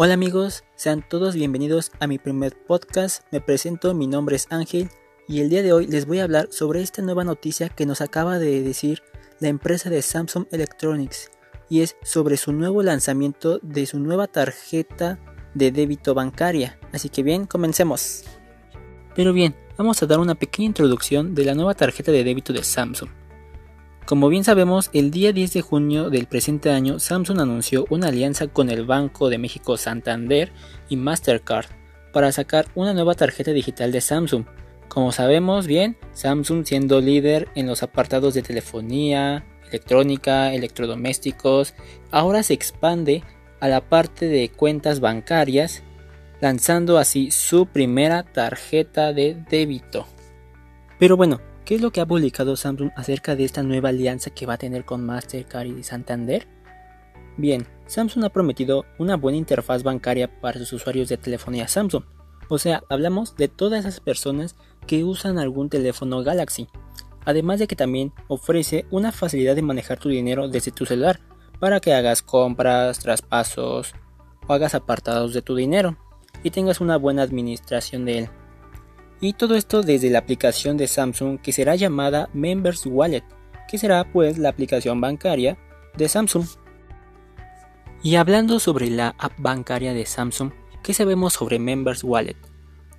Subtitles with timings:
[0.00, 3.24] Hola amigos, sean todos bienvenidos a mi primer podcast.
[3.32, 4.90] Me presento, mi nombre es Ángel
[5.26, 8.00] y el día de hoy les voy a hablar sobre esta nueva noticia que nos
[8.00, 9.02] acaba de decir
[9.40, 11.32] la empresa de Samsung Electronics
[11.68, 15.18] y es sobre su nuevo lanzamiento de su nueva tarjeta
[15.54, 16.78] de débito bancaria.
[16.92, 18.22] Así que bien, comencemos.
[19.16, 22.62] Pero bien, vamos a dar una pequeña introducción de la nueva tarjeta de débito de
[22.62, 23.10] Samsung.
[24.08, 28.46] Como bien sabemos, el día 10 de junio del presente año, Samsung anunció una alianza
[28.46, 30.50] con el Banco de México Santander
[30.88, 31.66] y Mastercard
[32.10, 34.46] para sacar una nueva tarjeta digital de Samsung.
[34.88, 41.74] Como sabemos bien, Samsung siendo líder en los apartados de telefonía, electrónica, electrodomésticos,
[42.10, 43.22] ahora se expande
[43.60, 45.82] a la parte de cuentas bancarias,
[46.40, 50.06] lanzando así su primera tarjeta de débito.
[50.98, 54.46] Pero bueno, ¿Qué es lo que ha publicado Samsung acerca de esta nueva alianza que
[54.46, 56.48] va a tener con Mastercard y Santander?
[57.36, 62.04] Bien, Samsung ha prometido una buena interfaz bancaria para sus usuarios de telefonía Samsung.
[62.48, 66.68] O sea, hablamos de todas esas personas que usan algún teléfono Galaxy.
[67.26, 71.20] Además de que también ofrece una facilidad de manejar tu dinero desde tu celular
[71.60, 73.92] para que hagas compras, traspasos
[74.46, 75.98] o hagas apartados de tu dinero
[76.42, 78.30] y tengas una buena administración de él.
[79.20, 83.24] Y todo esto desde la aplicación de Samsung que será llamada Members Wallet,
[83.68, 85.58] que será pues la aplicación bancaria
[85.96, 86.46] de Samsung.
[88.02, 90.52] Y hablando sobre la app bancaria de Samsung,
[90.84, 92.36] ¿qué sabemos sobre Members Wallet?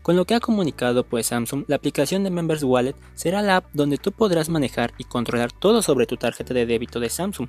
[0.02, 3.70] Con lo que ha comunicado pues Samsung, la aplicación de Members Wallet será la app
[3.74, 7.48] donde tú podrás manejar y controlar todo sobre tu tarjeta de débito de Samsung,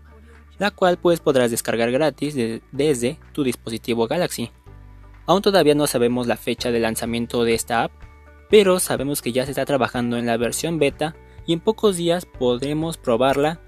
[0.58, 2.36] la cual pues podrás descargar gratis
[2.70, 4.50] desde tu dispositivo Galaxy.
[5.26, 7.92] Aún todavía no sabemos la fecha de lanzamiento de esta app,
[8.50, 11.14] pero sabemos que ya se está trabajando en la versión beta
[11.46, 13.60] y en pocos días podremos probarla.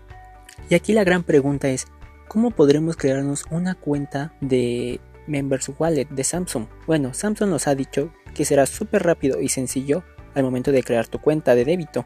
[0.68, 1.86] Y aquí la gran pregunta es,
[2.28, 6.66] ¿cómo podremos crearnos una cuenta de Members Wallet de Samsung?
[6.86, 10.02] Bueno, Samsung nos ha dicho que será súper rápido y sencillo
[10.34, 12.04] al momento de crear tu cuenta de débito,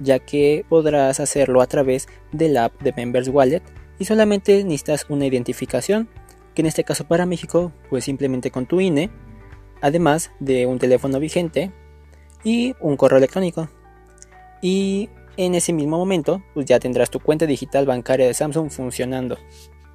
[0.00, 3.62] ya que podrás hacerlo a través de la app de Members Wallet
[3.98, 6.08] y solamente necesitas una identificación,
[6.54, 9.10] que en este caso para México, pues simplemente con tu INE,
[9.82, 11.72] además de un teléfono vigente
[12.44, 13.68] y un correo electrónico.
[14.62, 19.36] Y en ese mismo momento, pues ya tendrás tu cuenta digital bancaria de Samsung funcionando.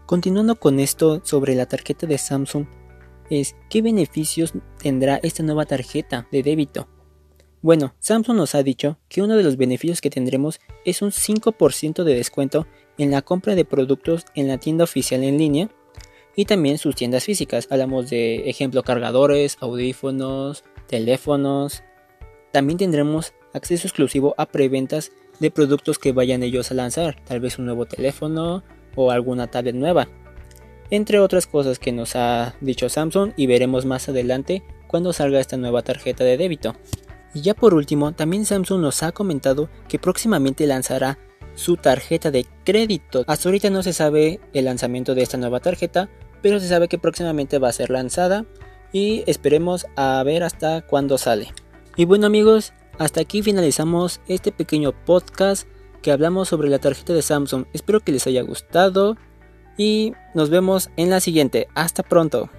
[0.05, 2.65] Continuando con esto sobre la tarjeta de Samsung,
[3.29, 6.87] es qué beneficios tendrá esta nueva tarjeta de débito.
[7.61, 12.03] Bueno, Samsung nos ha dicho que uno de los beneficios que tendremos es un 5%
[12.03, 15.69] de descuento en la compra de productos en la tienda oficial en línea
[16.35, 17.67] y también sus tiendas físicas.
[17.69, 21.83] Hablamos de ejemplo cargadores, audífonos, teléfonos,
[22.51, 27.57] también tendremos acceso exclusivo a preventas de productos que vayan ellos a lanzar, tal vez
[27.57, 28.63] un nuevo teléfono
[28.95, 30.07] o alguna tablet nueva,
[30.91, 35.55] entre otras cosas que nos ha dicho Samsung y veremos más adelante cuando salga esta
[35.55, 36.75] nueva tarjeta de débito.
[37.33, 41.17] Y ya por último, también Samsung nos ha comentado que próximamente lanzará
[41.55, 43.23] su tarjeta de crédito.
[43.27, 46.09] Hasta ahorita no se sabe el lanzamiento de esta nueva tarjeta,
[46.41, 48.45] pero se sabe que próximamente va a ser lanzada
[48.91, 51.53] y esperemos a ver hasta cuándo sale.
[51.97, 55.67] Y bueno amigos, hasta aquí finalizamos este pequeño podcast
[56.01, 57.65] que hablamos sobre la tarjeta de Samsung.
[57.73, 59.17] Espero que les haya gustado
[59.77, 61.67] y nos vemos en la siguiente.
[61.75, 62.49] Hasta pronto.